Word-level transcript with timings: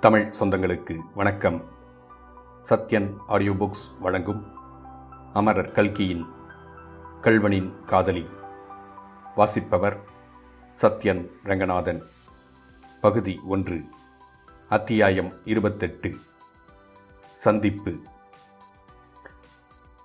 தமிழ் 0.00 0.32
சொந்தங்களுக்கு 0.40 0.98
வணக்கம். 1.14 1.64
Sathyan 2.68 3.14
audio 3.26 3.52
books 3.52 4.00
வழங்கும் 4.00 4.46
அமரர் 5.32 5.72
கல்கியின் 5.72 6.26
கல்வனின் 7.20 7.84
காதலி. 7.84 8.26
வாசிப்பவர் 9.34 10.04
சத்யன் 10.82 11.28
ரங்கநாதன். 11.42 12.02
பகுதி 13.00 13.40
ஒன்று. 13.44 13.84
அத்தியாயம் 14.68 15.32
இருபத்தெட்டு. 15.44 16.16
சந்திப்பு. 17.32 17.96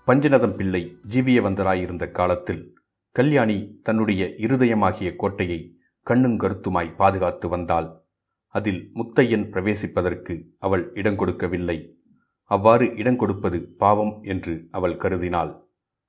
பஞ்சநதம் 0.08 0.55
பிள்ளை 0.55 0.98
ஜீவியவந்தராயிருந்த 1.10 2.12
காலத்தில் 2.12 2.80
கல்யாணி 3.12 3.80
தன்னுடைய 3.84 4.26
இருதயமாகிய 4.26 5.16
கோட்டையை 5.16 5.78
கண்ணுங்கருத்துமாய் 6.10 6.96
பாதுகாத்து 6.96 7.50
வந்தாள். 7.50 8.00
அதில் 8.55 8.82
முத்தையன் 8.93 9.46
பிரவேசிப்பதற்கு 9.54 10.36
அவள் 10.59 10.83
இடம் 10.93 11.15
கொடுக்கவில்லை. 11.15 11.78
அவ்வாறு 12.51 12.86
இடம் 12.96 13.15
கொடுப்பது 13.15 13.59
பாவம் 13.78 14.14
என்று 14.23 14.68
அவள் 14.71 14.97
கருதினாள். 14.97 15.51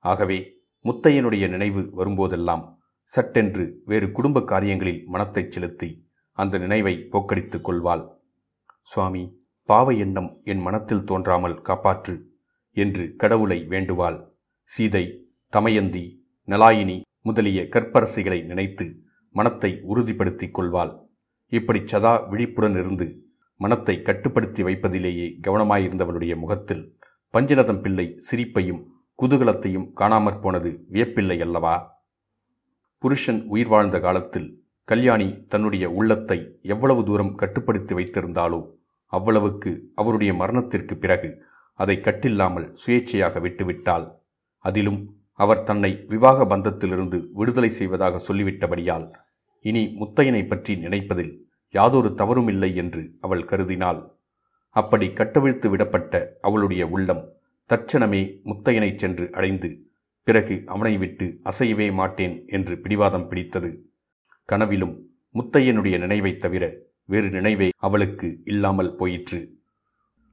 ஆகவே 0.05 0.37
முத்தையனுடைய 0.85 1.45
நினைவு 1.49 1.81
வரும்போதெல்லாம் 1.97 2.63
சட்டென்று 3.09 3.65
வேறு 3.85 4.11
குடும்ப 4.11 4.43
காரியங்களில் 4.43 5.01
மனத்தைச் 5.05 5.51
செலுத்தி 5.51 5.89
அந்த 6.37 6.57
நினைவை 6.57 6.93
போக்கடித்துக் 7.11 7.61
கொள்வாள். 7.61 8.03
சுவாமி 8.81 9.23
பாவ 9.69 9.91
எண்ணம் 9.93 10.29
என் 10.43 10.59
மனத்தில் 10.59 11.03
தோன்றாமல் 11.03 11.61
காப்பாற்று 11.61 12.15
என்று 12.77 13.03
கடவுளை 13.15 13.59
வேண்டுவாள். 13.67 14.17
சீதை 14.69 15.05
தமயந்தி 15.53 16.03
நலாயினி 16.47 16.97
முதலிய 17.21 17.61
கற்பரசிகளை 17.63 18.39
நினைத்து 18.45 18.85
மனத்தை 19.35 19.71
உறுதிப்படுத்திக் 19.83 20.53
கொள்வாள். 20.53 20.93
இப்படி 21.53 21.81
சதா 21.85 22.17
விழிப்புடன் 22.29 22.77
இருந்து 22.77 23.07
மனத்தை 23.59 24.01
கட்டுப்படுத்தி 24.01 24.63
வைப்பதிலேயே 24.63 25.27
கவனமாயிருந்தவளுடைய 25.41 26.35
முகத்தில் 26.35 26.83
பஞ்சநதம் 27.33 27.81
பிள்ளை 27.81 28.19
சிரிப்பையும் 28.31 28.81
குதூகலத்தையும் 29.19 29.87
காணாமற் 29.99 30.41
போனது 30.41 30.85
வியப்பில்லை 30.91 31.41
அல்லவா? 31.41 31.75
புருஷன் 32.99 33.41
உயிர் 33.47 33.67
வாழ்ந்த 33.67 33.99
காலத்தில் 33.99 34.47
கல்யாணி 34.87 35.45
தன்னுடைய 35.47 35.89
உள்ளத்தை 35.89 36.59
எவ்வளவு 36.61 37.03
தூரம் 37.03 37.35
கட்டுப்படுத்தி 37.35 37.93
வைத்திருந்தாலோ 37.93 38.59
அவ்வளவுக்கு 39.13 39.71
அவருடைய 39.95 40.33
மரணத்திற்கு 40.33 40.97
பிறகு 40.97 41.29
அதை 41.79 41.95
கட்டில்லாமல் 41.97 42.73
சுயேட்சையாக 42.85 43.39
விட்டுவிட்டால் 43.39 44.07
அதிலும் 44.65 45.01
அவர் 45.39 45.63
தன்னை 45.63 46.05
விவாக 46.07 46.45
பந்தத்திலிருந்து 46.45 47.29
விடுதலை 47.33 47.69
செய்வதாக 47.69 48.33
சொல்லிவிட்டபடியால் 48.33 49.05
இனி 49.63 49.95
முத்தையனை 49.99 50.47
பற்றி 50.47 50.75
நினைப்பதில் 50.75 51.37
யாதொரு 51.71 52.13
தவறும் 52.13 52.47
இல்லை 52.47 52.75
என்று 52.75 53.15
அவள் 53.21 53.45
கருதினாள். 53.45 54.07
அப்படி 54.69 55.13
கட்டவிழ்த்து 55.13 55.75
விடப்பட்ட 55.75 56.25
அவளுடைய 56.41 56.87
உள்ளம் 56.87 57.31
தட்சணமே 57.73 58.39
முத்தையனை 58.43 58.95
சென்று 58.95 59.31
அடைந்து 59.31 59.87
பிறகு 60.23 60.63
அவனை 60.65 60.97
விட்டு 60.97 61.39
அசையவே 61.43 61.93
மாட்டேன் 61.93 62.43
என்று 62.47 62.79
பிடிவாதம் 62.79 63.27
பிடித்தது. 63.27 63.89
கனவிலும் 64.45 65.09
முத்தையனுடைய 65.33 65.97
நினைவைத் 65.99 66.41
தவிர 66.41 66.77
வேறு 67.05 67.29
நினைவே 67.29 67.69
அவளுக்கு 67.77 68.41
இல்லாமல் 68.43 68.95
போயிற்று. 68.95 69.57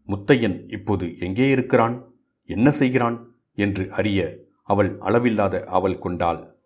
முத்தையன் 0.06 0.72
இப்போது 0.72 1.18
எங்கே 1.18 1.48
இருக்கிறான்? 1.48 2.14
என்ன 2.44 2.70
செய்கிறான்? 2.70 3.34
என்று 3.54 3.92
அறிய 3.92 4.36
அவள் 4.62 4.96
அளவில்லாத 4.98 5.64
ஆவல் 5.64 5.98
கொண்டாள். 5.98 6.59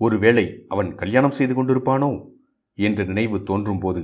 ஒருவேளை 0.00 0.44
அவன் 0.68 0.90
கல்யாணம் 0.94 1.36
செய்து 1.38 1.54
கொண்டிருப்பானோ? 1.54 2.10
என்ற 2.78 3.04
நினைவு 3.04 3.38
தோன்றும்போது 3.42 4.02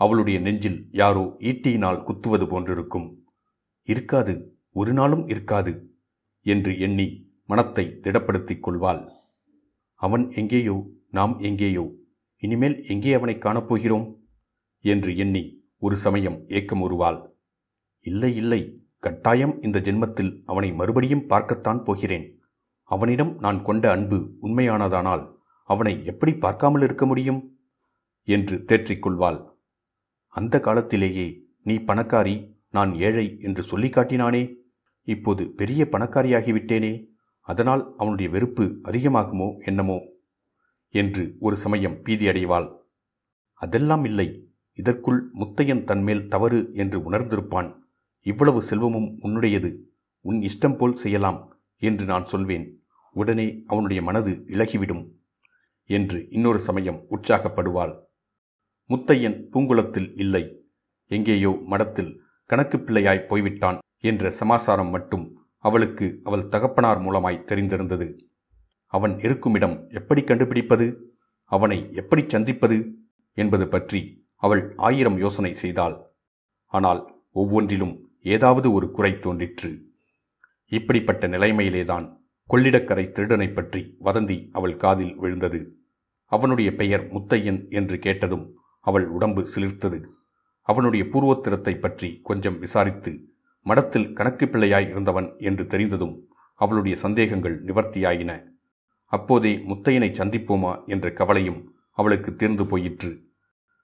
அவளுடைய 0.00 0.38
நெஞ்சில் 0.40 0.80
யாரோ 0.92 1.22
ஈட்டியினால் 1.40 2.02
குத்துவது 2.02 2.46
போன்றிருக்கும். 2.46 3.06
இருக்காது 3.88 4.34
ஒரு 4.72 4.92
நாளும் 4.92 5.24
இருக்காது 5.28 5.72
என்று 6.46 6.72
எண்ணி 6.78 7.06
மனத்தை 7.46 7.84
திடப்படுத்திக் 8.02 8.62
கொள்வாள். 8.62 9.00
அவன் 9.94 10.24
எங்கேயோ 10.30 10.76
நாம் 11.10 11.34
எங்கேயோ 11.38 11.84
இனிமேல் 12.42 12.76
எங்கே 12.86 13.12
அவனை 13.12 13.34
காணப்போகிறோம்? 13.36 14.06
என்று 14.84 15.16
எண்ணி 15.16 15.42
ஒரு 15.78 15.96
சமயம் 15.96 16.38
ஏக்கம் 16.48 16.82
உருவாள். 16.86 17.18
இல்லை 18.06 18.32
இல்லை 18.36 18.60
கட்டாயம் 18.98 19.54
இந்த 19.62 19.78
ஜென்மத்தில் 19.78 20.32
அவனை 20.44 20.70
மறுபடியும் 20.72 21.26
பார்க்கத்தான் 21.26 21.82
போகிறேன். 21.82 22.26
அவனிடம் 22.90 23.32
நான் 23.38 23.58
கொண்ட 23.62 23.84
அன்பு 23.90 24.18
உண்மையானதானால் 24.40 25.24
அவனை 25.68 26.04
எப்படி 26.04 26.32
பார்க்காமல் 26.34 26.82
இருக்க 26.82 27.06
முடியும்? 27.06 27.40
என்று 28.28 28.56
தேற்றிக்கொள்வாள் 28.68 29.38
அந்த 30.26 30.60
காலத்திலேயே 30.60 31.26
நீ 31.62 31.74
பணக்காரி 31.76 32.56
நான் 32.70 32.94
ஏழை 32.94 33.26
என்று 33.40 33.62
சொல்லி 33.62 33.88
காட்டினானே. 33.88 34.42
இப்போது 35.08 35.42
பெரிய 35.50 35.88
பணக்காரியாகிவிட்டேனே. 35.92 36.92
அதனால் 37.40 37.94
அவனுடைய 37.96 38.28
வெறுப்பு 38.30 38.64
அதிகமாகுமோ 38.84 39.48
என்னமோ? 39.64 39.98
என்று 40.94 41.36
ஒரு 41.40 41.56
சமயம் 41.56 41.96
பீதியடைவாள். 42.04 42.68
அதெல்லாம் 43.54 44.04
இல்லை. 44.04 44.28
இதற்குள் 44.78 45.20
முத்தையன் 45.34 45.84
தன்மேல் 45.84 46.28
தவறு 46.28 46.60
என்று 46.74 46.98
உணர்ந்திருப்பான். 47.10 47.70
இவ்வளவு 48.26 48.62
செல்வமும் 48.62 49.08
உன்னுடையது. 49.22 49.70
உன் 50.24 50.40
இஷ்டம் 50.40 50.76
போல் 50.76 50.94
செய்யலாம் 50.94 51.40
என்று 51.82 52.04
நான் 52.04 52.26
சொல்வேன். 52.26 52.66
உடனே 53.16 53.46
அவனுடைய 53.66 54.02
மனது 54.02 54.32
இழகிவிடும் 54.48 55.04
என்று 55.88 56.18
இன்னொரு 56.30 56.58
சமயம் 56.58 57.00
உற்சாகப்படுவாள். 57.10 57.94
முத்தையன் 58.90 59.36
பூங்குளத்தில் 59.52 60.10
இல்லை. 60.16 60.44
எங்கேயோ 61.10 61.52
மடத்தில் 61.66 62.12
கணக்கு 62.50 62.76
பிள்ளையாய் 62.78 63.26
போய்விட்டான் 63.26 63.78
என்ற 64.02 64.30
சமாசாரம் 64.30 64.88
மட்டும் 64.88 65.26
அவளுக்கு 65.64 66.06
அவள் 66.24 66.48
தகப்பனார் 66.48 67.00
மூலமாய் 67.00 67.44
தெரிந்திருந்தது. 67.44 68.08
அவன் 68.92 69.14
இருக்குமிடம் 69.18 69.76
எப்படி 69.90 70.22
கண்டுபிடிப்பது? 70.22 70.86
அவனை 71.52 71.78
எப்படி 71.92 72.22
சந்திப்பது? 72.26 72.78
என்பது 73.36 73.66
பற்றி 73.68 74.00
அவள் 74.42 74.62
ஆயிரம் 74.76 75.18
யோசனை 75.18 75.52
செய்தாள். 75.54 75.96
ஆனால் 76.72 77.00
ஒவ்வொன்றிலும் 77.32 77.94
ஏதாவது 78.26 78.68
ஒரு 78.72 78.86
குறை 78.90 79.12
தோன்றிற்று. 79.18 79.70
இப்படிப்பட்ட 80.72 81.28
நிலைமையிலேதான் 81.28 82.06
கொள்ளிடக்கரை 82.50 83.04
திருடனை 83.12 83.48
பற்றி 83.48 83.80
வதந்தி 84.06 84.36
அவள் 84.52 84.76
காதில் 84.76 85.14
விழுந்தது. 85.16 85.60
அவனுடைய 86.32 86.68
பெயர் 86.74 87.04
முத்தையன் 87.14 87.60
என்று 87.70 87.96
கேட்டதும் 87.98 88.46
அவள் 88.86 89.06
உடம்பு 89.16 89.42
சிலிர்த்தது. 89.54 89.98
அவனுடைய 90.68 91.02
பூர்வோத்திரத்தை 91.12 91.74
பற்றி 91.78 92.08
கொஞ்சம் 92.22 92.58
விசாரித்து 92.58 93.12
மடத்தில் 93.66 94.12
கணக்கு 94.12 94.46
பிள்ளையாய் 94.46 94.88
இருந்தவன் 94.88 95.28
என்று 95.38 95.64
தெரிந்ததும் 95.66 96.14
அவளுடைய 96.60 96.94
சந்தேகங்கள் 96.96 97.56
நிவர்த்தியாயின. 97.68 98.32
அப்போதே 99.12 99.52
முத்தையனை 99.68 100.10
சந்திப்போமா 100.12 100.72
என்ற 100.84 101.06
கவலையும் 101.10 101.60
அவளுக்கு 101.98 102.30
தீர்ந்து 102.34 102.64
போயிற்று. 102.66 103.10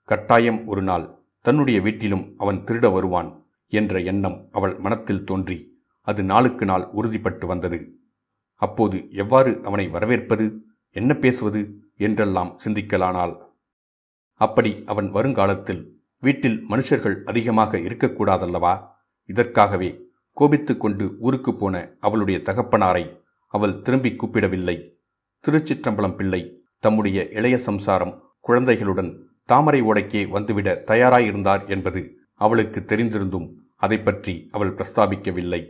கட்டாயம் 0.08 0.60
ஒரு 0.66 0.82
நாள் 0.82 1.06
தன்னுடைய 1.44 1.78
வீட்டிலும் 1.80 2.24
அவன் 2.38 2.60
திருட 2.66 2.86
வருவான் 2.92 3.30
என்ற 3.72 4.00
எண்ணம் 4.12 4.38
அவள் 4.52 4.74
மனத்தில் 4.76 5.24
தோன்றி 5.24 5.58
அது 6.08 6.22
நாளுக்கு 6.22 6.64
நாள் 6.64 6.84
உறுதிப்பட்டு 6.92 7.46
வந்தது. 7.46 7.78
அப்போது 8.54 9.08
எவ்வாறு 9.10 9.60
அவனை 9.64 9.88
வரவேற்பது 9.88 10.64
என்ன 10.90 11.14
பேசுவது 11.14 11.60
என்றெல்லாம் 11.96 12.58
சிந்திக்கலானாள். 12.64 13.34
அப்படி 14.34 14.82
அவன் 14.86 15.10
வருங்காலத்தில் 15.10 15.82
வீட்டில் 16.18 16.64
மனுஷர்கள் 16.68 17.22
அதிகமாக 17.22 17.78
இருக்கக்கூடாதல்லவா? 17.78 18.74
இதற்காகவே 19.24 19.90
கோபித்து 20.32 20.76
கொண்டு 20.76 21.16
ஊருக்கு 21.18 21.54
போன 21.54 21.96
அவளுடைய 22.00 22.38
தகப்பனாரை 22.44 23.04
அவள் 23.46 23.82
திரும்பி 23.82 24.10
கூப்பிடவில்லை. 24.10 24.76
திருச்சிற்றம்பலம் 25.44 26.16
பிள்ளை 26.16 26.64
தம்முடைய 26.78 27.28
இளைய 27.28 27.58
சம்சாரம் 27.58 28.14
குழந்தைகளுடன் 28.40 29.10
தாமரை 29.44 29.82
ஓடைக்கே 29.82 30.22
வந்துவிட 30.26 30.68
தயாராயிருந்தார் 30.86 31.68
என்பது 31.68 32.18
அவளுக்கு 32.34 32.80
தெரிந்திருந்தும் 32.80 33.48
அதை 33.76 33.98
பற்றி 33.98 34.48
அவள் 34.52 34.74
பிரஸ்தாபிக்கவில்லை. 34.74 35.62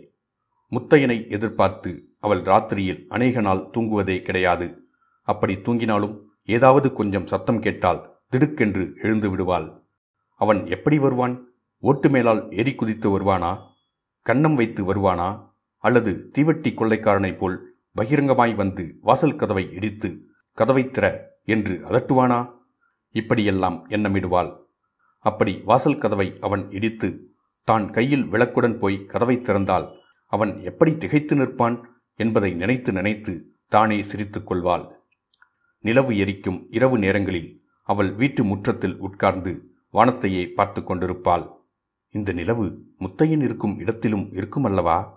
முத்தையனை 0.72 1.30
எதிர்பார்த்து 1.30 2.13
அவள் 2.24 2.42
ராத்திரியில் 2.50 3.00
அநேக 3.08 3.40
நாள் 3.40 3.66
தூங்குவதே 3.74 4.16
கிடையாது. 4.22 4.66
அப்படி 5.28 5.54
தூங்கினாலும் 5.66 6.14
ஏதாவது 6.56 6.88
கொஞ்சம் 6.92 7.26
சத்தம் 7.26 7.60
கேட்டால் 7.60 8.00
திடுக்கென்று 8.32 8.84
எழுந்து 9.02 9.28
விடுவாள். 9.30 9.66
அவன் 10.40 10.60
எப்படி 10.66 10.96
வருவான்? 10.98 11.34
ஓட்டு 11.82 12.08
மேலால் 12.10 12.42
ஏறி 12.50 12.72
குதித்து 12.74 13.08
வருவானா? 13.14 13.52
கண்ணம் 14.26 14.54
வைத்து 14.54 14.82
வருவானா? 14.90 15.28
அல்லது 15.84 16.12
தீவட்டி 16.38 16.70
கொள்ளைக்காரனைப் 16.72 17.38
போல் 17.38 17.56
பகிரங்கமாய் 17.96 18.54
வந்து 18.54 18.84
வாசல் 19.00 19.38
கதவை 19.40 19.64
இடித்து 19.72 20.10
கதவை 20.58 20.84
திற 20.86 21.06
என்று 21.44 21.74
அதட்டுவானா? 21.90 22.38
இப்படியெல்லாம் 23.14 23.78
எண்ணமிடுவாள். 23.88 24.50
அப்படி 25.24 25.52
வாசல் 25.64 25.98
கதவை 25.98 26.28
அவன் 26.40 26.64
இடித்து 26.70 27.10
தான் 27.68 27.84
கையில் 27.90 28.24
விளக்குடன் 28.32 28.76
போய் 28.78 28.96
கதவை 29.12 29.36
திறந்தால் 29.40 29.86
அவன் 30.32 30.52
எப்படி 30.70 30.92
திகைத்து 30.96 31.34
நிற்பான்? 31.36 31.76
என்பதை 32.14 32.54
நினைத்து 32.54 32.92
நினைத்து 32.92 33.54
தானே 33.68 34.02
சிரித்துக் 34.02 34.46
கொள்வாள். 34.46 35.02
நிலவு 35.80 36.16
எரிக்கும் 36.16 36.66
இரவு 36.70 36.98
நேரங்களில் 36.98 37.64
அவள் 37.82 38.14
வீட்டு 38.14 38.44
முற்றத்தில் 38.44 38.96
உட்கார்ந்து 38.96 39.72
வானத்தையே 39.92 40.52
பார்த்து 40.52 40.84
கொண்டிருப்பாள். 40.84 41.50
இந்த 42.10 42.32
நிலவு 42.32 42.94
முத்தையன் 42.98 43.42
இருக்கும் 43.42 43.78
இடத்திலும் 43.78 44.32
இருக்குமல்லவா? 44.32 45.12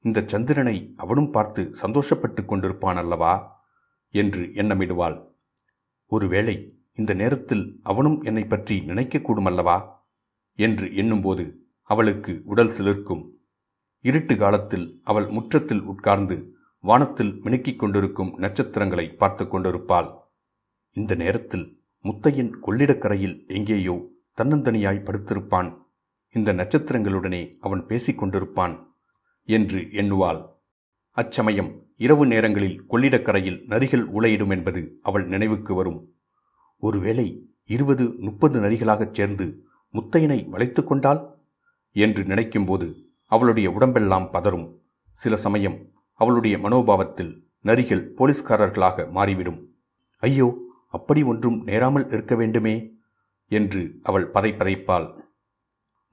இந்த 0.00 0.24
சந்திரனை 0.26 0.94
அவனும் 0.96 1.30
பார்த்து 1.30 1.74
சந்தோஷப்பட்டு 1.82 2.44
கொண்டிருப்பான் 2.44 2.96
அல்லவா 2.96 3.64
என்று 4.10 4.42
எண்ணமிடுவாள். 4.42 5.28
ஒருவேளை 6.06 6.82
இந்த 6.94 7.14
நேரத்தில் 7.14 7.80
அவனும் 7.82 8.22
என்னை 8.22 8.44
பற்றி 8.44 8.80
நினைக்கக்கூடுமல்லவா? 8.80 9.96
என்று 10.54 10.94
எண்ணும்போது 10.94 11.66
அவளுக்கு 11.82 12.42
உடல் 12.44 12.68
சிலிர்க்கும். 12.68 13.37
இருட்டு 14.08 14.36
காலத்தில் 14.36 14.86
அவள் 15.04 15.26
முற்றத்தில் 15.26 15.82
உட்கார்ந்து 15.82 16.36
வானத்தில் 16.84 17.32
மினுக்கிக் 17.44 17.76
கொண்டிருக்கும் 17.76 18.32
நட்சத்திரங்களை 18.36 19.06
பார்த்து 19.12 19.44
கொண்டிருப்பாள். 19.48 20.08
இந்த 20.96 21.12
நேரத்தில் 21.14 21.66
முத்தையன் 22.04 22.52
கொள்ளிடக்கரையில் 22.66 23.36
எங்கேயோ 23.48 23.96
தன்னந்தனியாய் 24.38 25.06
படுத்திருப்பான். 25.06 25.70
இந்த 26.34 26.52
நட்சத்திரங்களுடனே 26.52 27.42
அவன் 27.60 27.82
பேசிக் 27.86 28.20
கொண்டிருப்பான் 28.22 28.74
என்று 29.48 29.80
எண்ணுவாள். 30.00 30.40
அச்சமயம் 31.16 31.70
இரவு 31.96 32.24
நேரங்களில் 32.26 32.78
கொள்ளிடக்கரையில் 32.90 33.60
நரிகள் 33.68 34.04
உளையிடும் 34.16 34.50
என்பது 34.50 34.82
அவள் 35.02 35.26
நினைவுக்கு 35.26 35.72
வரும். 35.74 36.00
ஒருவேளை 36.82 37.26
இருபது 37.66 38.04
முப்பது 38.18 38.56
நரிகளாகச் 38.60 39.14
சேர்ந்து 39.14 39.46
முத்தையனை 39.94 40.38
வளைத்து 40.48 40.82
கொண்டாள்? 40.84 41.20
என்று 41.96 42.22
நினைக்கும்போது 42.22 42.86
அவளுடைய 43.32 43.70
உடம்பெல்லாம் 43.70 44.28
பதறும். 44.32 44.66
சில 45.10 45.36
சமயம் 45.36 45.78
அவளுடைய 46.12 46.58
மனோபாவத்தில் 46.58 47.32
நரிகள் 47.64 48.04
போலீஸ்காரர்களாக 48.16 49.10
மாறிவிடும். 49.10 49.60
ஐயோ 50.22 50.48
அப்படி 50.88 51.22
ஒன்றும் 51.22 51.64
நேராமல் 51.64 52.10
இருக்க 52.10 52.34
வேண்டுமே? 52.34 52.96
என்று 53.50 54.00
அவள் 54.02 54.30
பதைப்பதைப்பாள் 54.30 55.06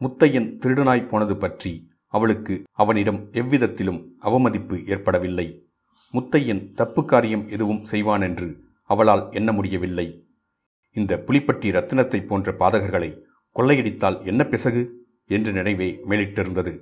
முத்தையன் 0.01 0.47
திருடனாய் 0.61 1.07
போனது 1.07 1.37
பற்றி 1.37 1.89
அவளுக்கு 2.07 2.63
அவனிடம் 2.71 3.19
எவ்விதத்திலும் 3.31 4.15
அவமதிப்பு 4.19 4.85
ஏற்படவில்லை. 4.85 5.47
முத்தையன் 6.13 6.73
தப்பு 6.73 7.05
காரியம் 7.05 7.47
எதுவும் 7.47 7.83
செய்வான் 7.83 8.21
என்று 8.21 8.47
அவளால் 8.89 9.31
எண்ண 9.31 9.51
முடியவில்லை. 9.51 10.07
இந்த 10.95 11.23
புலிப்பட்டி 11.27 11.69
ரத்தினத்தை 11.71 12.27
போன்ற 12.27 12.51
பாதகர்களை 12.51 13.09
கொள்ளையடித்தால் 13.55 14.25
என்ன 14.25 14.43
பிசகு? 14.45 14.83
என்று 15.27 15.51
நினைவே 15.51 15.99
மேலிட்டிருந்தது. 16.09 16.73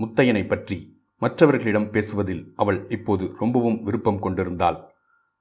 முத்தையனை 0.00 0.42
பற்றி 0.46 0.76
மற்றவர்களிடம் 1.22 1.90
பேசுவதில் 1.90 2.42
அவள் 2.56 2.78
இப்போது 2.88 3.24
ரொம்பவும் 3.38 3.78
விருப்பம் 3.82 4.20
கொண்டிருந்தாள். 4.20 4.78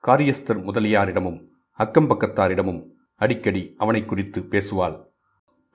காரியஸ்தர் 0.03 0.61
முதலியாரிடமும் 0.63 1.39
அக்கம்பக்கத்தாரிடமும் 1.79 2.81
அடிக்கடி 3.21 3.61
அவனை 3.77 4.01
குறித்து 4.05 4.39
பேசுவாள். 4.53 4.95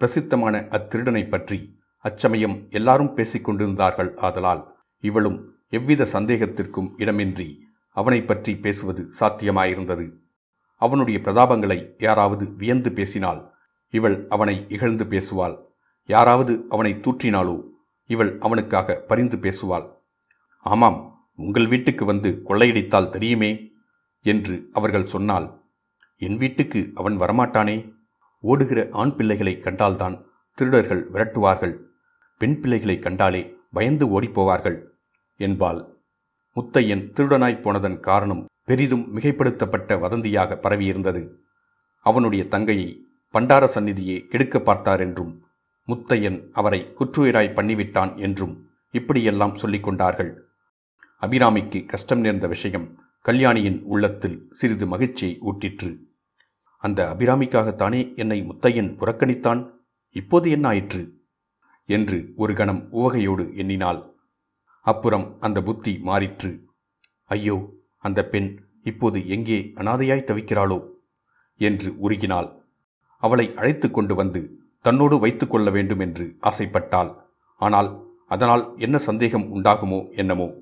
பிரசித்தமான 0.00 0.54
அத்திருடனை 0.70 1.22
பற்றி 1.28 1.58
அச்சமயம் 2.04 2.56
எல்லாரும் 2.70 3.12
பேசிக்கொண்டிருந்தார்கள் 3.16 4.10
ஆதலால் 4.16 4.62
இவளும் 5.04 5.38
எவ்வித 5.68 6.08
சந்தேகத்திற்கும் 6.12 6.88
இடமின்றி 6.98 7.48
அவனை 7.96 8.20
பற்றி 8.22 8.52
பேசுவது 8.56 9.02
சாத்தியமாயிருந்தது. 9.20 10.06
அவனுடைய 10.82 11.18
பிரதாபங்களை 11.20 11.78
யாராவது 11.98 12.44
வியந்து 12.60 12.90
பேசினால் 12.92 13.40
இவள் 13.94 14.16
அவனை 14.28 14.56
இகழ்ந்து 14.68 15.04
பேசுவாள். 15.04 15.56
யாராவது 16.08 16.52
அவனை 16.68 16.92
தூற்றினாலோ 17.04 17.56
இவள் 18.06 18.38
அவனுக்காக 18.38 18.94
பரிந்து 18.94 19.36
பேசுவாள். 19.36 19.86
ஆமாம் 20.58 21.28
உங்கள் 21.36 21.66
வீட்டுக்கு 21.66 22.04
வந்து 22.04 22.42
கொள்ளையடித்தால் 22.48 23.10
தெரியுமே 23.10 23.70
என்று 24.22 24.68
அவர்கள் 24.72 25.06
சொன்னால். 25.06 25.62
என் 26.18 26.36
வீட்டுக்கு 26.36 26.92
அவன் 26.94 27.20
வரமாட்டானே? 27.20 27.92
ஓடுகிற 28.40 28.88
ஆண் 28.92 29.16
பிள்ளைகளை 29.16 29.60
கண்டால்தான் 29.60 30.24
திருடர்கள் 30.54 31.10
விரட்டுவார்கள். 31.10 31.78
பெண் 32.38 32.60
பிள்ளைகளை 32.60 32.98
கண்டாலே 32.98 33.56
பயந்து 33.72 34.20
ஓடிப்போவார்கள் 34.20 34.84
என்பாள். 35.36 35.96
முத்தையன் 36.56 37.04
திருடனாய்ப் 37.12 37.60
போனதன் 37.60 38.00
காரணம் 38.00 38.46
பெரிதும் 38.64 39.16
மிகைப்படுத்தப்பட்ட 39.16 39.98
வதந்தியாக 39.98 40.58
பரவியிருந்தது. 40.62 41.28
அவனுடைய 42.00 42.48
தங்கையை 42.48 43.06
பண்டார 43.30 43.70
சந்நிதியே 43.74 44.26
கெடுக்க 44.26 44.58
பார்த்தார் 44.58 45.00
என்றும் 45.00 45.46
முத்தையன் 45.88 46.50
அவரை 46.52 46.92
குற்றுயிராய் 46.94 47.54
பண்ணிவிட்டான் 47.54 48.16
என்றும் 48.16 48.70
இப்படியெல்லாம் 48.90 49.54
சொல்லிக் 49.54 49.82
கொண்டார்கள். 49.82 50.44
அபிராமிக்கு 51.20 51.86
கஷ்டம் 51.86 52.20
நேர்ந்த 52.20 52.46
விஷயம் 52.46 52.98
கல்யாணியின் 53.20 53.82
உள்ளத்தில் 53.82 54.48
சிறிது 54.52 54.86
மகிழ்ச்சியை 54.86 55.38
ஊட்டிற்று. 55.40 55.98
அந்த 56.76 57.14
அபிராமிக்காகத்தானே 57.18 58.16
என்னை 58.16 58.42
முத்தையன் 58.42 58.96
புறக்கணித்தான்? 58.98 59.70
இப்போது 60.10 60.50
என்ன 60.50 60.68
ஆயிற்று? 60.68 61.20
என்று 61.86 62.32
ஒரு 62.36 62.54
கணம் 62.54 62.88
உவகையோடு 62.92 63.56
எண்ணினாள். 63.56 64.14
அப்புறம் 64.80 65.36
அந்த 65.40 65.62
புத்தி 65.62 66.00
மாறிற்று. 66.04 66.60
ஐயோ 67.24 67.74
அந்த 67.98 68.24
பெண் 68.24 68.64
இப்போது 68.82 69.28
எங்கே 69.28 69.72
அனாதையாய் 69.74 70.28
தவிக்கிறாளோ? 70.28 70.88
என்று 71.56 72.10
உருகினாள். 72.10 72.60
அவளை 73.16 73.54
அழைத்து 73.54 73.90
கொண்டு 73.90 74.14
வந்து 74.14 74.61
தன்னோடு 74.82 75.18
வைத்து 75.18 75.46
கொள்ள 75.46 75.70
வேண்டும் 75.70 75.98
என்று 75.98 76.36
ஆசைப்பட்டாள். 76.42 77.16
ஆனால் 77.56 78.02
அதனால் 78.28 78.72
என்ன 78.76 78.98
சந்தேகம் 78.98 79.54
உண்டாகுமோ 79.54 80.14
என்னமோ. 80.16 80.54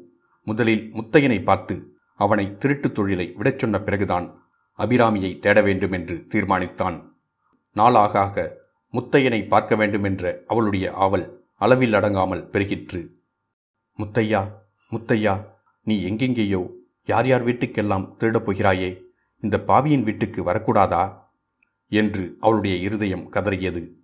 முதலில் 0.45 0.91
முத்தையனை 0.95 1.43
பார்த்து 1.43 1.97
அவனை 2.15 2.57
திருட்டுத் 2.59 2.95
தொழிலை 2.95 3.33
விடச் 3.37 3.59
சொன்ன 3.59 3.81
பிறகுதான் 3.81 4.49
அபிராமியை 4.79 5.39
தேட 5.39 5.61
வேண்டும் 5.61 5.93
என்று 5.93 6.27
தீர்மானித்தான். 6.29 7.13
நாளாக 7.73 8.21
ஆக 8.21 8.57
முத்தையனை 8.93 9.49
பார்க்க 9.49 9.77
வேண்டுமென்ற 9.77 10.43
அவளுடைய 10.47 10.93
ஆவல் 10.93 11.45
அளவில் 11.55 11.95
அடங்காமல் 11.95 12.49
பெருகிற்று. 12.53 13.15
முத்தையா 13.99 14.49
முத்தையா 14.91 15.45
நீ 15.83 16.05
எங்கெங்கேயோ 16.05 16.71
யார் 17.05 17.27
யார் 17.27 17.45
வீட்டுக்கெல்லாம் 17.45 18.17
திருடப் 18.17 18.51
போகிறாயே 18.51 19.01
இந்த 19.41 19.61
பாவியின் 19.61 20.03
வீட்டுக்கு 20.03 20.45
வரக்கூடாதா? 20.45 21.19
என்று 21.89 22.37
அவளுடைய 22.41 22.77
இருதயம் 22.77 23.33
கதறியது. 23.33 24.00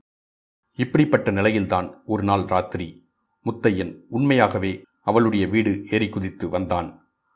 இப்படிப்பட்ட 0.77 1.31
நிலையில்தான் 1.31 2.03
ஒரு 2.05 2.23
நாள் 2.23 2.45
ராத்திரி. 2.45 3.09
முத்தையன் 3.47 3.93
உண்மையாகவே 4.09 4.83
அவளுடைய 5.01 5.47
வீடு 5.47 5.87
ஏறி 5.91 6.09
குதித்து 6.09 6.49
வந்தான். 6.49 6.89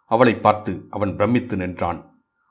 அவளை 0.04 0.34
பார்த்து 0.36 0.86
அவன் 0.90 1.16
பிரமித்து 1.16 1.56
நின்றான். 1.56 2.00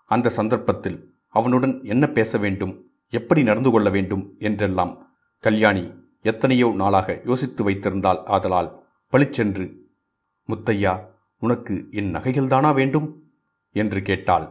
அந்த 0.06 0.30
சந்தர்ப்பத்தில் 0.30 1.14
அவனுடன் 1.28 1.84
என்ன 1.84 2.08
பேச 2.08 2.38
வேண்டும் 2.38 2.74
எப்படி 3.10 3.44
நடந்து 3.44 3.72
கொள்ள 3.72 3.90
வேண்டும் 3.90 4.36
என்றெல்லாம் 4.40 4.94
கல்யாணி 5.40 5.84
எத்தனையோ 6.22 6.74
நாளாக 6.76 7.22
யோசித்து 7.26 7.70
வைத்திருந்தாள் 7.70 8.24
ஆதலால் 8.26 8.70
பளிச்சென்று 9.08 9.66
முத்தையா 10.50 10.94
உனக்கு 11.40 11.88
என் 11.92 12.16
நகைகள்தானா 12.16 12.74
வேண்டும்? 12.74 13.24
என்று 13.72 14.02
கேட்டாள். 14.02 14.48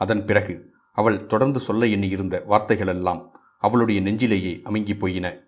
அதன் 0.00 0.26
பிறகு 0.26 0.54
அவள் 0.92 1.26
தொடர்ந்து 1.26 1.60
சொல்ல 1.60 1.86
எண்ணியிருந்த 1.86 2.44
வார்த்தைகளெல்லாம் 2.48 3.20
அவளுடைய 3.64 4.00
நெஞ்சிலேயே 4.00 4.60
அமுங்கி 4.62 4.98
போயின. 4.98 5.38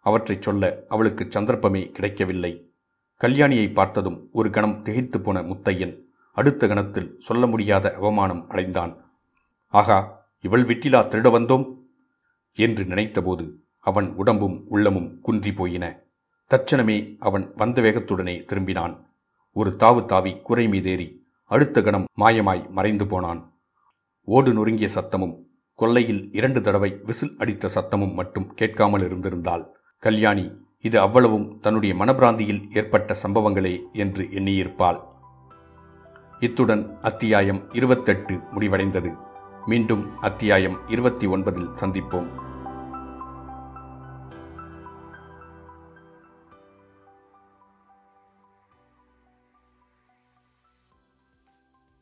அவற்றைச் 0.00 0.42
சொல்ல 0.42 0.84
அவளுக்கு 0.88 1.26
சந்தர்ப்பமே 1.28 1.90
கிடைக்கவில்லை. 1.90 2.72
கல்யாணியை 3.20 3.72
பார்த்ததும் 3.72 4.28
ஒரு 4.32 4.50
கணம் 4.50 4.82
திகைத்து 4.82 5.20
போன 5.20 5.42
முத்தையன் 5.42 5.94
அடுத்த 6.32 6.66
கணத்தில் 6.66 7.16
சொல்ல 7.18 7.46
முடியாத 7.46 7.94
அவமானம் 7.94 8.48
அடைந்தான். 8.48 9.10
ஆகா 9.68 10.28
இவள் 10.40 10.64
விட்டிலா 10.64 11.00
திருட 11.08 11.30
வந்தோம்? 11.30 11.78
என்று 12.54 12.84
நினைத்தபோது 12.84 13.52
அவன் 13.78 14.14
உடம்பும் 14.14 14.64
உள்ளமும் 14.68 15.20
குன்றி 15.20 15.52
போயின. 15.52 16.00
தட்சணமே 16.50 17.16
அவன் 17.18 17.52
வந்த 17.56 17.82
வேகத்துடனே 17.82 18.34
திரும்பினான். 18.44 19.04
ஒரு 19.52 19.76
தாவு 19.78 20.04
தாவி 20.04 20.36
குறை 20.36 20.66
மீதேறி 20.66 21.18
அடுத்த 21.44 21.82
கணம் 21.82 22.04
மாயமாய் 22.20 22.68
மறைந்து 22.70 23.06
போனான். 23.06 23.52
ஓடு 24.24 24.52
நொறுங்கிய 24.52 24.88
சத்தமும் 24.94 25.45
கொல்லையில் 25.76 26.28
இரண்டு 26.32 26.60
தடவை 26.60 27.00
விசில் 27.04 27.34
அடித்த 27.38 27.68
சத்தமும் 27.74 28.14
மட்டும் 28.14 28.54
கேட்காமல் 28.54 29.02
இருந்திருந்தால் 29.02 29.76
கல்யாணி 29.98 30.52
இது 30.80 31.00
அவ்வளவும் 31.00 31.60
தன்னுடைய 31.60 31.94
மனப்பிராந்தியில் 31.94 32.76
ஏற்பட்ட 32.76 33.16
சம்பவங்களே 33.22 33.80
என்று 33.92 34.24
எண்ணியிருப்பாள். 34.24 34.98
இத்துடன் 36.40 36.98
அத்தியாயம் 37.02 37.72
இருபத்தெட்டு 37.72 38.34
முடிவடைந்தது. 38.54 39.16
மீண்டும் 39.66 40.18
அத்தியாயம் 40.20 40.78
இருபத்தி 40.88 41.26
ஒன்பதில் 41.26 41.70
சந்திப்போம். 41.80 42.28